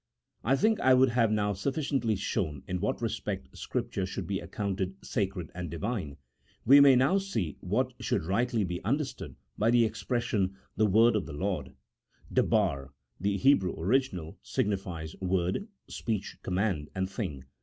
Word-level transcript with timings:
I 0.43 0.55
think 0.55 0.79
I 0.79 0.95
have 1.11 1.31
now 1.31 1.53
sufficiently 1.53 2.15
shown 2.15 2.63
in 2.67 2.81
what 2.81 3.03
respect 3.03 3.55
Scripture 3.55 4.07
should 4.07 4.25
be 4.25 4.39
accounted 4.39 4.95
sacred 5.05 5.51
and 5.53 5.69
Divine; 5.69 6.17
we 6.65 6.79
may 6.79 6.95
now 6.95 7.19
see 7.19 7.55
what 7.59 7.93
should 7.99 8.23
rightly 8.23 8.63
be 8.63 8.83
understood 8.83 9.35
by 9.59 9.69
the 9.69 9.85
ex 9.85 10.01
pression, 10.03 10.55
the 10.75 10.87
Word 10.87 11.15
of 11.15 11.27
the 11.27 11.33
Lord; 11.33 11.75
debar 12.33 12.91
(the 13.19 13.37
Hebrew 13.37 13.79
original) 13.79 14.39
signifies 14.41 15.15
word, 15.21 15.67
speech, 15.87 16.35
command, 16.41 16.89
and 16.95 17.07
thing. 17.07 17.43